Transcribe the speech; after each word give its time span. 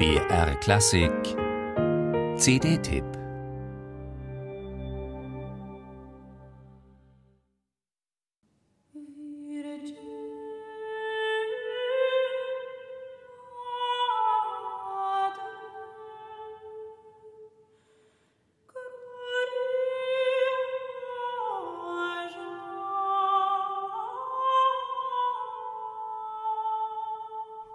BR 0.00 0.54
Klassik. 0.62 1.36
CD-Tipp 2.38 3.19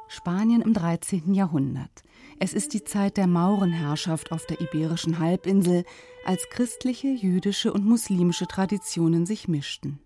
Spanien 0.07 0.61
im 0.61 0.73
13. 0.73 1.33
Jahrhundert. 1.33 2.03
Es 2.39 2.53
ist 2.53 2.73
die 2.73 2.83
Zeit 2.83 3.17
der 3.17 3.27
Maurenherrschaft 3.27 4.31
auf 4.31 4.45
der 4.45 4.61
iberischen 4.61 5.19
Halbinsel, 5.19 5.85
als 6.25 6.49
christliche, 6.49 7.07
jüdische 7.07 7.71
und 7.71 7.85
muslimische 7.85 8.47
Traditionen 8.47 9.25
sich 9.25 9.47
mischten. 9.47 9.99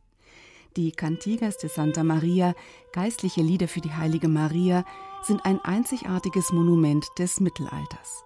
Die 0.78 0.92
Cantigas 0.92 1.58
de 1.58 1.70
Santa 1.70 2.04
Maria, 2.04 2.54
geistliche 2.94 3.42
Lieder 3.42 3.68
für 3.68 3.82
die 3.82 3.94
heilige 3.94 4.28
Maria, 4.28 4.86
sind 5.24 5.44
ein 5.46 5.60
einzigartiges 5.60 6.52
Monument 6.52 7.06
des 7.18 7.40
Mittelalters. 7.40 8.24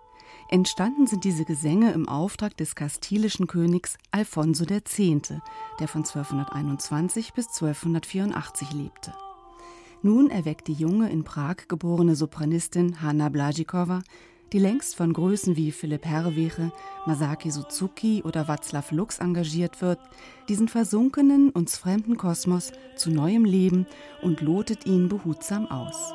Entstanden 0.50 1.08
sind 1.08 1.24
diese 1.24 1.46
Gesänge 1.46 1.94
im 1.94 2.08
Auftrag 2.08 2.58
des 2.58 2.76
kastilischen 2.76 3.48
Königs 3.48 3.98
Alfonso 4.12 4.66
X., 4.66 4.98
der 5.80 5.88
von 5.88 6.02
1221 6.02 7.34
bis 7.34 7.48
1284 7.48 8.74
lebte. 8.74 9.14
Nun 10.06 10.30
erweckt 10.30 10.68
die 10.68 10.74
junge 10.74 11.10
in 11.10 11.24
Prag 11.24 11.70
geborene 11.70 12.18
Sopranistin 12.18 13.02
Hanna 13.02 13.30
Blazikova, 13.30 14.04
die 14.52 14.60
längst 14.60 14.98
von 14.98 15.14
Größen 15.14 15.56
wie 15.56 15.72
Philipp 15.72 16.04
Herrweche, 16.04 16.74
Masaki 17.06 17.50
Suzuki 17.52 18.22
oder 18.22 18.50
Václav 18.50 18.94
Lux 18.94 19.20
engagiert 19.20 19.82
wird, 19.82 20.00
diesen 20.50 20.68
versunkenen, 20.68 21.52
uns 21.52 21.78
fremden 21.78 22.18
Kosmos 22.18 22.74
zu 22.98 23.12
neuem 23.12 23.46
Leben 23.46 23.88
und 24.22 24.42
lotet 24.42 24.86
ihn 24.86 25.08
behutsam 25.08 25.68
aus. 25.68 26.14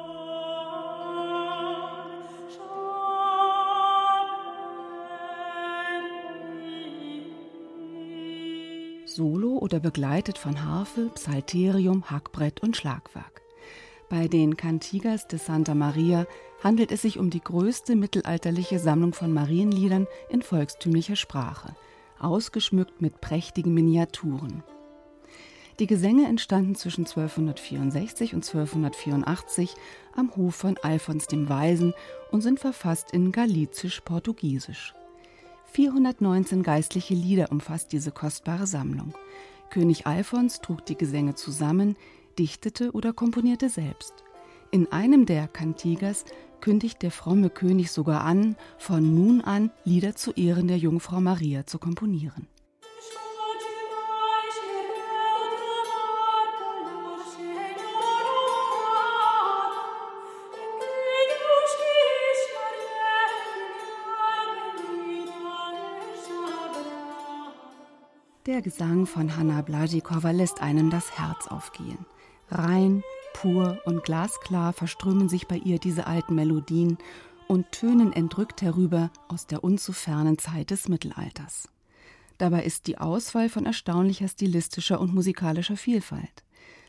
Solo 9.07 9.57
oder 9.57 9.81
begleitet 9.81 10.37
von 10.37 10.63
Harfe, 10.63 11.11
Psalterium, 11.15 12.11
Hackbrett 12.11 12.63
und 12.63 12.77
Schlagwerk. 12.77 13.48
Bei 14.09 14.27
den 14.27 14.57
Cantigas 14.57 15.29
de 15.29 15.39
Santa 15.39 15.75
Maria 15.75 16.27
handelt 16.63 16.93
es 16.93 17.03
sich 17.03 17.19
um 17.19 17.29
die 17.29 17.43
größte 17.43 17.95
mittelalterliche 17.95 18.79
Sammlung 18.79 19.13
von 19.13 19.35
Marienliedern 19.35 20.07
in 20.31 20.41
volkstümlicher 20.41 21.15
Sprache, 21.15 21.75
ausgeschmückt 22.19 23.03
mit 23.03 23.21
prächtigen 23.21 23.75
Miniaturen. 23.75 24.63
Die 25.79 25.87
Gesänge 25.87 26.27
entstanden 26.27 26.75
zwischen 26.75 27.05
1264 27.05 28.35
und 28.35 28.47
1284 28.47 29.75
am 30.17 30.35
Hof 30.37 30.55
von 30.55 30.79
Alfons 30.79 31.27
dem 31.27 31.51
Weisen 31.51 31.93
und 32.33 32.41
sind 32.41 32.61
verfasst 32.61 33.13
in 33.13 33.31
Galizisch-Portugiesisch. 33.31 34.95
419 35.73 36.63
geistliche 36.63 37.15
Lieder 37.15 37.53
umfasst 37.53 37.93
diese 37.93 38.11
kostbare 38.11 38.67
Sammlung. 38.67 39.13
König 39.69 40.07
Alfons 40.07 40.63
trug 40.63 40.87
die 40.87 40.97
Gesänge 40.97 41.35
zusammen, 41.35 41.95
dichtete 42.39 42.93
oder 42.93 43.13
komponierte 43.13 43.69
selbst. 43.69 44.15
In 44.71 44.93
einem 44.93 45.27
der 45.27 45.49
Cantigas 45.49 46.25
kündigt 46.61 47.03
der 47.03 47.11
fromme 47.11 47.51
König 47.51 47.91
sogar 47.91 48.23
an, 48.23 48.57
von 48.79 49.15
nun 49.15 49.41
an 49.41 49.71
Lieder 49.85 50.15
zu 50.15 50.33
Ehren 50.33 50.69
der 50.69 50.79
Jungfrau 50.79 51.21
Maria 51.21 51.67
zu 51.67 51.79
komponieren. 51.79 52.47
Der 68.47 68.63
Gesang 68.63 69.05
von 69.05 69.37
Hanna 69.37 69.61
Blazikova 69.61 70.31
lässt 70.31 70.63
einem 70.63 70.89
das 70.89 71.19
Herz 71.19 71.49
aufgehen. 71.49 72.07
Rein, 72.51 73.03
pur 73.35 73.79
und 73.85 74.05
glasklar 74.05 74.73
verströmen 74.73 75.29
sich 75.29 75.47
bei 75.47 75.57
ihr 75.57 75.79
diese 75.79 76.07
alten 76.07 76.35
Melodien 76.35 76.99
und 77.47 77.73
tönen 77.73 78.13
entrückt 78.13 78.63
herüber 78.63 79.11
aus 79.29 79.47
der 79.47 79.65
unzufernen 79.65 80.39
Zeit 80.39 80.71
des 80.71 80.89
Mittelalters. 80.89 81.69
Dabei 82.39 82.63
ist 82.63 82.87
die 82.87 82.99
Auswahl 82.99 83.49
von 83.49 83.67
erstaunlicher 83.67 84.29
stilistischer 84.29 85.01
und 85.01 85.15
musikalischer 85.15 85.77
Vielfalt. 85.77 86.45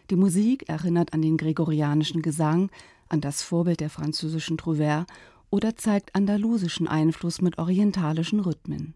Die 0.10 0.16
Musik 0.16 0.70
erinnert 0.70 1.14
an 1.14 1.22
den 1.22 1.38
gregorianischen 1.38 2.22
Gesang, 2.22 2.70
an 3.10 3.22
das 3.22 3.42
Vorbild 3.42 3.80
der 3.80 3.90
französischen 3.90 4.58
Trouvère 4.58 5.06
oder 5.50 5.76
zeigt 5.76 6.16
andalusischen 6.16 6.88
Einfluss 6.88 7.42
mit 7.42 7.58
orientalischen 7.58 8.40
Rhythmen. 8.40 8.94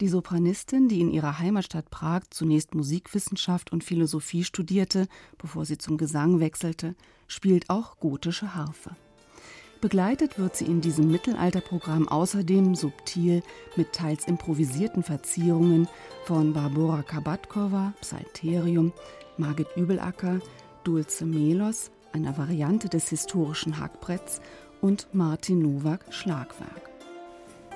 Die 0.00 0.08
Sopranistin, 0.08 0.88
die 0.88 1.02
in 1.02 1.10
ihrer 1.10 1.38
Heimatstadt 1.38 1.90
Prag 1.90 2.22
zunächst 2.30 2.74
Musikwissenschaft 2.74 3.70
und 3.70 3.84
Philosophie 3.84 4.44
studierte, 4.44 5.06
bevor 5.36 5.66
sie 5.66 5.76
zum 5.76 5.98
Gesang 5.98 6.40
wechselte, 6.40 6.94
spielt 7.28 7.68
auch 7.68 7.98
gotische 7.98 8.54
Harfe. 8.54 8.96
Begleitet 9.82 10.38
wird 10.38 10.56
sie 10.56 10.64
in 10.64 10.80
diesem 10.80 11.10
Mittelalterprogramm 11.10 12.08
außerdem 12.08 12.74
subtil 12.74 13.42
mit 13.76 13.92
teils 13.92 14.26
improvisierten 14.26 15.02
Verzierungen 15.02 15.86
von 16.24 16.54
Barbora 16.54 17.02
Kabatkova, 17.02 17.92
Psalterium, 18.00 18.92
Margit 19.36 19.68
Übelacker, 19.76 20.40
Dulce 20.84 21.26
Melos, 21.26 21.90
einer 22.12 22.36
Variante 22.38 22.88
des 22.88 23.08
historischen 23.10 23.78
Hackbretts 23.78 24.40
und 24.80 25.08
Martin 25.12 25.60
Nowak 25.60 26.06
Schlagwerk. 26.10 26.89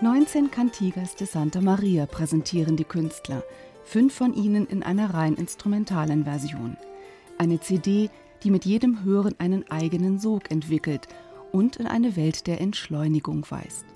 19 0.00 0.50
Cantigas 0.50 1.15
de 1.15 1.25
Santa 1.25 1.60
Maria 1.60 2.06
präsentieren 2.06 2.77
die 2.77 2.84
Künstler, 2.84 3.44
fünf 3.84 4.12
von 4.12 4.34
ihnen 4.34 4.66
in 4.66 4.82
einer 4.82 5.15
rein 5.15 5.34
instrumentalen 5.34 6.25
Version. 6.25 6.77
Eine 7.38 7.60
CD, 7.60 8.10
die 8.43 8.50
mit 8.50 8.65
jedem 8.65 9.05
Hören 9.05 9.37
einen 9.38 9.71
eigenen 9.71 10.19
Sog 10.19 10.50
entwickelt 10.50 11.06
und 11.53 11.77
in 11.77 11.87
eine 11.87 12.16
Welt 12.16 12.49
der 12.49 12.60
Entschleunigung 12.60 13.47
weist. 13.49 13.87